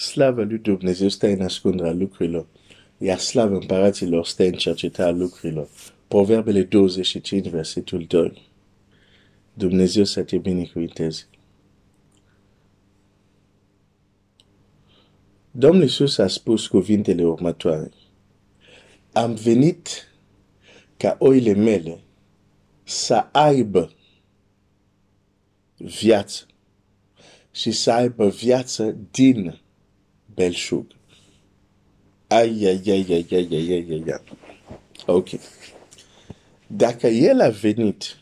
[0.00, 2.46] Slavă lui Dumnezeu stă în ascunderea lucrurilor,
[2.98, 5.68] iar slavă împăraților stă în cercetarea lucrurilor.
[6.08, 8.50] Proverbele 25, versetul 2.
[9.54, 11.28] Dumnezeu să te binecuvinteze.
[15.50, 17.90] Domnul Iisus a spus cuvintele următoare.
[19.12, 20.12] Am venit
[20.96, 22.00] ca oile mele
[22.82, 23.92] să aibă
[25.76, 26.46] viață
[27.50, 29.60] și să aibă viață din
[30.40, 30.86] belșug.
[32.26, 34.20] Ai, ai, ai, ai, ai, ai, ai, ai, ai.
[35.06, 35.28] Ok.
[36.66, 38.18] Dacă el a venit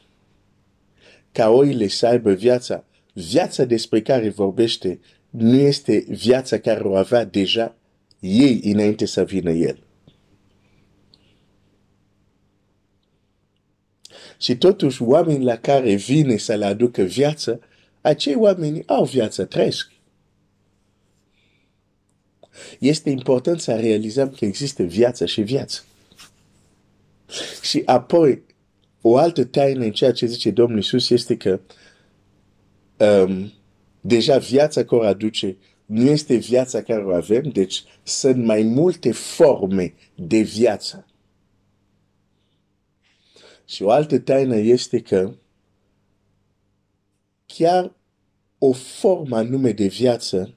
[1.32, 5.00] ca oile să aibă viața, viața despre care vorbește
[5.30, 7.76] nu este viața care o avea deja
[8.20, 9.82] ei înainte să vină el.
[14.38, 17.60] Și totuși oamenii la care vine să le aducă viață,
[18.00, 19.97] acei oameni au viață, trăiesc.
[22.78, 25.82] Este important să realizăm că există viață și viață.
[27.62, 28.42] Și apoi,
[29.00, 31.60] o altă taină în ceea ce zice Domnul Iisus este că
[32.96, 33.52] um,
[34.00, 35.56] deja viața care o aduce
[35.86, 41.06] nu este viața care o avem, deci sunt mai multe forme de viață.
[43.66, 45.34] Și o altă taină este că
[47.46, 47.92] chiar
[48.58, 50.54] o formă anume de viață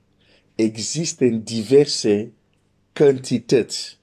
[0.55, 2.31] există în diverse
[2.93, 3.99] cantități.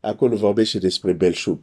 [0.00, 1.58] Acolo vorbește despre belșug.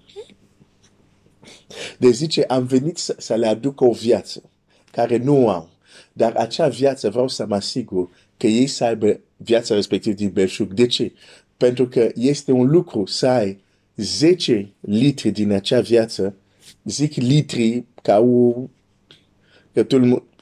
[1.97, 4.50] Deci zice, am venit să, să le aduc o viață
[4.91, 5.69] care nu au.
[6.14, 10.73] Dar acea viață vreau să mă asigur că ei să aibă viața respectivă din belșug.
[10.73, 11.11] De ce?
[11.58, 13.61] Pentru că este un lucru să ai
[13.95, 16.36] 10 litri din acea viață,
[16.84, 18.53] zic litri ca o,
[19.73, 19.86] că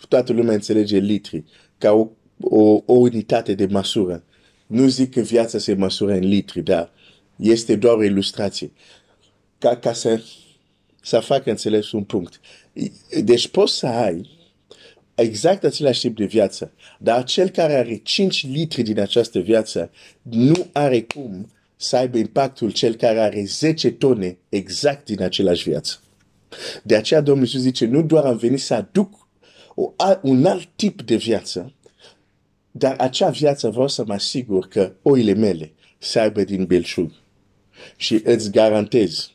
[0.08, 1.44] toată lumea înțelege litri,
[1.78, 2.08] ca o,
[2.42, 4.24] o, o unitate de măsură.
[4.68, 6.92] Nu zic că viața se măsură în litri, dar
[7.36, 8.72] este doar o ilustrație.
[9.58, 10.22] Ca, ca să,
[11.02, 12.40] să fac înțeles un punct.
[13.24, 14.30] Deci poți să ai
[15.16, 20.68] exact același tip de viață, dar cel care are 5 litri din această viață nu
[20.72, 26.00] are cum să aibă impactul cel care are 10 tone exact din același viață.
[26.84, 29.28] De aceea Domnul Iisus zice, nu doar am venit să aduc
[29.76, 31.74] o, un alt tip de viață,
[32.78, 37.12] dar acea viață vreau să mă asigur că oile mele să aibă din belșug.
[37.96, 39.32] Și îți garantez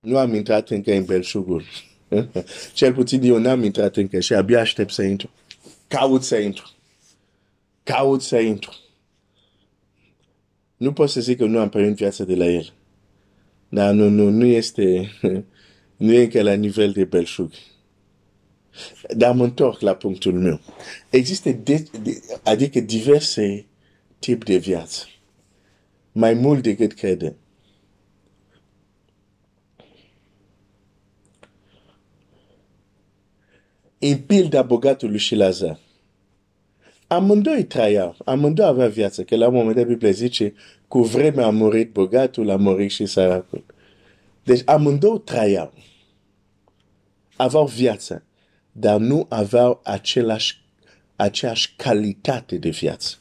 [0.00, 1.64] nu am intrat încă în belșugul.
[2.74, 5.30] Cel puțin eu n-am intrat încă și abia aștept să intru.
[5.88, 6.70] Caut să intru.
[7.82, 8.72] Caut să intru.
[10.76, 12.72] Nu pot să zic că nu am primit viața de la el.
[13.68, 15.10] Dar nu, nu, nu este,
[16.00, 17.50] nu e încă la nivel de belșug.
[19.16, 20.60] Dar mă întorc la punctul meu.
[21.10, 23.66] Există, de, de, adică diverse
[24.18, 25.04] tip de viață.
[26.12, 27.36] Mai mult decât credem.
[34.00, 35.78] în pilda bogatului și Lazar.
[37.06, 40.54] Amândoi trăiau, amândoi avea viață, că la un moment dat Biblia zice,
[40.88, 43.64] cu vremea a murit bogatul, a murit și săracul.
[44.44, 45.72] Deci amândoi trăiau,
[47.40, 48.24] aveau viață,
[48.72, 50.64] dar nu aveau același,
[51.16, 53.14] aceeași calitate de viață.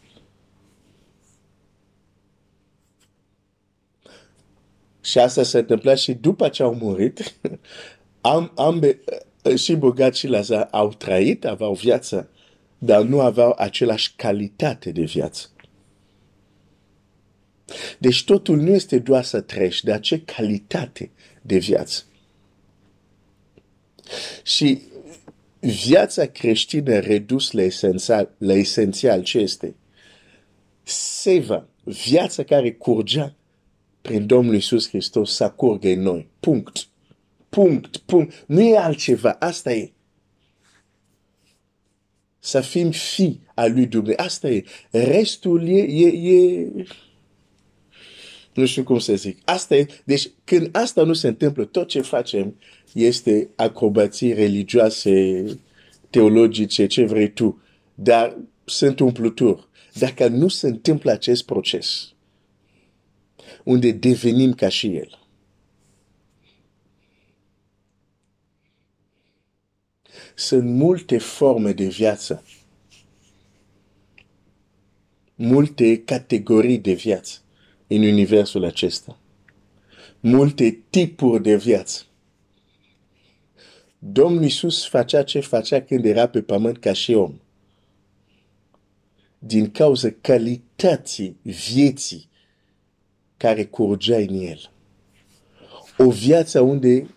[5.01, 7.39] Și asta se întâmpla și după ce au murit,
[8.21, 8.99] am, ambe,
[9.55, 12.29] și bogat și Lazar au trăit, aveau viață,
[12.77, 15.47] dar nu aveau același calitate de viață.
[17.99, 22.03] Deci totul nu este doar să treci, dar ce calitate de viață.
[24.43, 24.81] Și
[25.59, 29.75] viața creștină redus la esențial, la esențial ce este?
[30.83, 33.35] Seva, viața care curgea
[34.01, 36.27] prin Domnul Iisus Hristos să curgă în noi.
[36.39, 36.87] Punct.
[37.49, 38.43] Punct, punct.
[38.47, 39.35] Nu e altceva.
[39.39, 39.91] Asta e.
[42.39, 44.25] Să fim fi a lui Dumnezeu.
[44.25, 44.63] Asta e.
[44.91, 46.67] Restul e, e, e...
[48.59, 49.37] Nu știu cum să zic.
[49.45, 49.87] Asta e.
[50.03, 52.55] Deci când asta nu se întâmplă, tot ce facem
[52.93, 55.45] este acrobații religioase,
[56.09, 57.61] teologice, ce vrei tu.
[57.95, 59.67] Dar sunt umpluturi.
[59.93, 62.13] Dacă nu se întâmplă acest proces,
[63.63, 65.17] unde devenim ca și el,
[70.35, 72.43] Sunt multe forme de viață.
[75.35, 77.41] Multe categorii de viață
[77.91, 79.17] în universul acesta.
[80.19, 82.03] Multe tipuri de viață.
[83.99, 87.39] Domnul Iisus facea ce facea când era pe pământ ca și om.
[89.39, 92.29] Din cauza calității vieții
[93.37, 94.71] care curgea în el.
[95.97, 97.07] O viață unde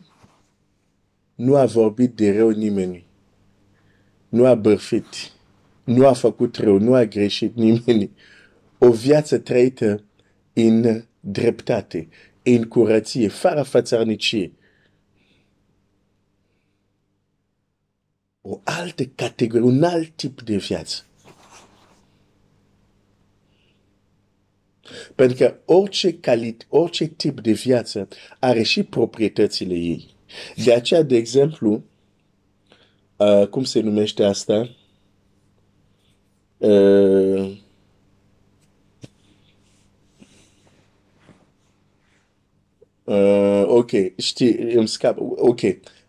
[1.34, 3.06] nu a vorbit de rău nimeni.
[4.28, 5.32] Nu a bărfit.
[5.84, 6.78] Nu a făcut rău.
[6.78, 8.10] Nu a greșit nimeni.
[8.78, 10.04] O viață trăită
[10.52, 12.08] în dreptate,
[12.42, 14.52] în curăție, fără fățărnicie.
[18.40, 21.04] O altă categorie, un alt tip de viață.
[25.14, 28.08] Pentru că orice, calit, orice tip de viață
[28.38, 30.14] are și proprietățile ei.
[30.64, 31.84] De aceea, de exemplu,
[33.16, 34.76] uh, cum se numește asta?
[36.58, 37.56] Uh,
[43.04, 43.80] uh, ok,
[44.16, 45.18] știi, îmi scap.
[45.18, 45.60] Ok,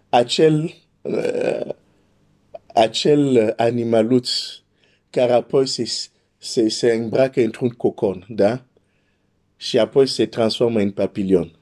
[0.09, 1.73] acel, uh,
[2.73, 4.29] acel animaluț
[5.09, 5.91] care apoi se,
[6.37, 8.65] se, se îmbracă într-un cocon, da?
[9.57, 11.57] Și apoi se transformă în papilion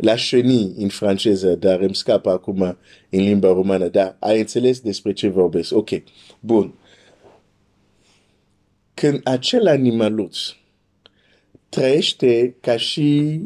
[0.00, 2.60] la chenille în franceză, dar îmi scapă acum
[3.10, 5.74] în limba romană, dar ai înțeles despre ce vorbesc.
[5.74, 5.90] Ok,
[6.40, 6.74] bun.
[8.94, 10.38] Când acel animaluț
[11.68, 13.40] trăiește ca și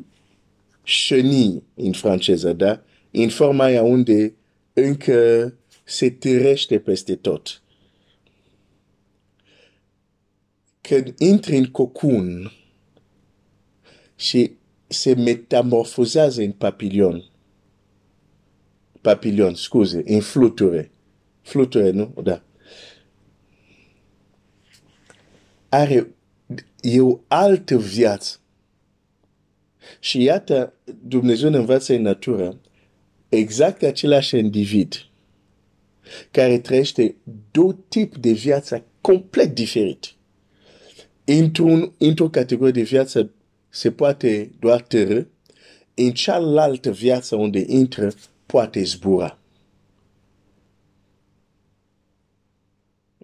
[0.85, 2.83] chenille în franceză, da?
[3.11, 4.35] În forma aia unde
[4.73, 5.53] încă
[5.85, 7.63] se târește peste tot.
[10.81, 12.53] Când intri în cocun
[14.17, 14.53] și
[14.87, 17.25] se metamorfosează în papilion.
[19.01, 20.91] Papilion, scuze, în fluture.
[21.43, 22.15] Fluture, nu?
[22.23, 22.43] Da.
[25.69, 26.15] Are,
[26.81, 28.39] e o altă viață.
[30.01, 30.73] Și iată,
[31.03, 32.61] Dumnezeu ne învață în natură
[33.29, 35.07] exact același individ
[36.31, 37.15] care trăiește
[37.51, 40.15] două tip de viață complet diferit.
[41.25, 43.31] Într-o într categorie de viață
[43.69, 45.23] se poate doar târâ,
[45.95, 48.13] în cealaltă viață unde intră,
[48.47, 49.39] poate zbura.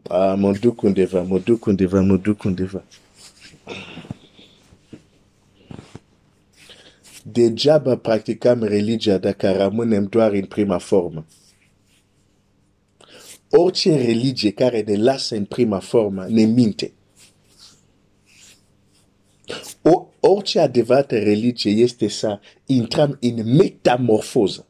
[0.03, 2.85] A, mă duc undeva, mă duc undeva, mă duc undeva.
[7.25, 11.27] Degeaba practicăm religia dacă rămânem doar în prima formă.
[13.51, 16.93] Orice religie care ne lasă în prima formă ne minte.
[19.83, 24.67] O, orice adevărată religie este să intrăm în metamorfoză.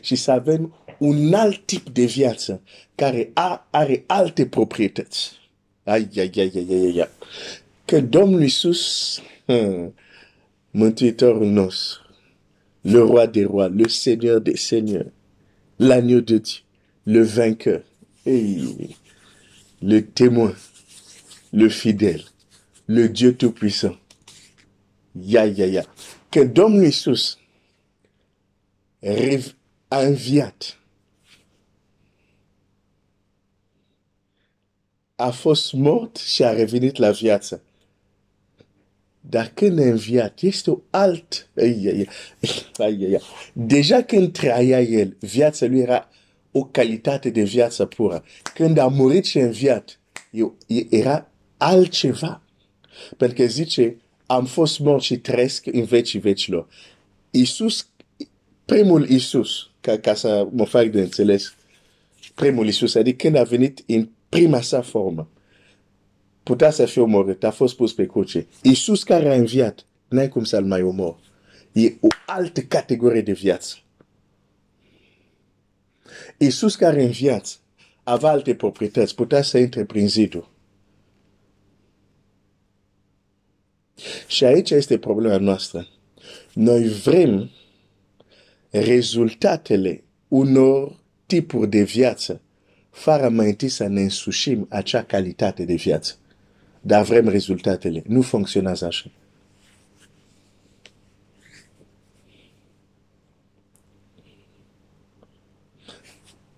[0.00, 2.62] Și să avem un alt tip de viață
[2.94, 3.30] care
[3.70, 5.32] are alte proprietăți.
[5.84, 7.08] Ai, ai, ai, ai, ai, ai.
[7.84, 9.92] Că Domnul Iisus, hmm,
[10.72, 12.02] Mântuitorul nostru,
[12.84, 15.10] le roi des rois, le seigneur des seigneurs,
[15.78, 16.60] l'agneau de Dieu,
[17.04, 17.82] le vainqueur,
[18.24, 18.96] hey,
[19.82, 20.54] le témoin,
[21.52, 22.22] le fidèle,
[22.86, 23.96] le Dieu Tout-Puissant.
[25.14, 25.84] Ya, ya, ya.
[26.28, 27.38] Că Domnul Iisus
[29.88, 30.78] a înviat.
[35.16, 37.62] A fost mort și a revenit la viață.
[39.20, 41.48] Dar când a înviat, este o alt...
[41.56, 42.08] Ai, ai,
[42.86, 43.20] ai, ai, ai.
[43.52, 46.08] Deja când trăia el, viața lui era
[46.52, 48.24] o calitate de viață pură.
[48.54, 50.00] Când a murit și a înviat,
[50.88, 52.42] era altceva.
[53.16, 53.96] Pentru că zice,
[54.26, 56.68] am fost mort și trăiesc în vecii vecilor.
[57.30, 57.88] Iisus,
[58.64, 61.54] primul Iisus, ca, ca să mă fac de înțeles,
[62.34, 65.28] primul Iisus, adică când a venit în prima sa formă,
[66.50, 68.46] putea să fie omorât, a fost pus pe cruce.
[68.62, 71.18] Iisus care a înviat, n-ai cum să-l mai omor.
[71.72, 73.76] E o altă categorie de viață.
[76.38, 77.60] Iisus care a înviat,
[78.02, 80.50] avea alte proprietăți, putea să intre prin zidul.
[84.26, 85.86] Și aici este problema noastră.
[86.52, 87.50] Noi vrem
[88.70, 92.40] rezultatele unor tipuri de viață,
[92.90, 96.14] fără mai întâi să ne însușim acea calitate de viață.
[96.80, 98.02] Dar vrem rezultatele.
[98.06, 99.10] Nu funcționează așa.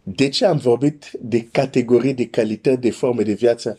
[0.02, 3.78] De ce am vorbit de categorii, de calități, de forme de viață?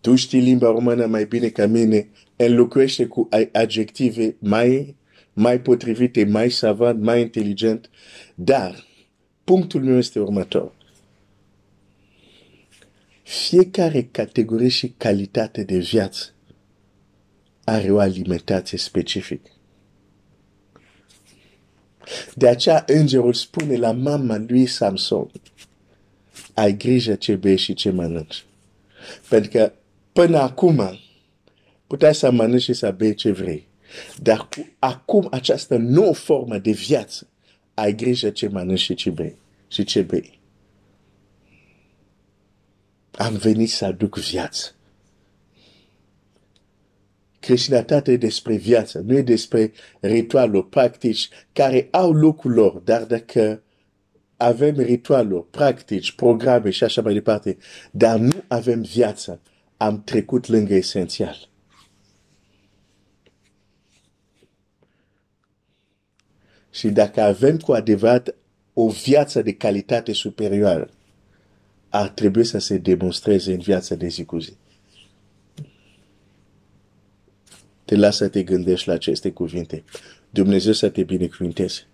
[0.00, 4.96] Tu știi limba română mai bine ca mine înlocuiește cu adjective mai,
[5.32, 7.90] mai potrivite, mai savant, mai inteligent.
[8.34, 8.84] Dar
[9.44, 10.72] punctul meu este următor.
[13.24, 16.28] Fiecare categorie și calitate de viață
[17.64, 19.50] are o alimentație specifică.
[22.34, 25.30] De aceea îngerul spune la mama lui Samson,
[26.54, 28.44] ai grijă ce bei și ce mănânci.
[29.28, 29.72] Pentru că
[30.12, 30.98] până acum
[31.86, 33.66] puteai să mănânci și să bei ce vrei.
[34.22, 37.28] Dar cu, acum această nouă formă de viață,
[37.74, 39.36] ai grijă ce mănânci și ce bei.
[39.68, 40.42] Și ce bei.
[43.16, 44.74] Am venit să aduc viață.
[47.40, 53.62] Creștinătatea e despre viață, nu e despre ritualuri, practici, care au locul lor, dar dacă
[54.36, 57.56] avem ritualuri, practici, programe și așa mai departe,
[57.90, 59.40] dar nu avem viață,
[59.76, 61.48] am trecut lângă esențial.
[66.70, 68.34] Și dacă avem cu adevărat
[68.72, 70.93] o viață de calitate superioară,
[71.94, 74.56] ar trebui să se demonstreze în viața de zi cu zi.
[77.84, 79.84] Te las să te gândești la aceste cuvinte.
[80.30, 81.86] Dumnezeu să te binecuvinteze.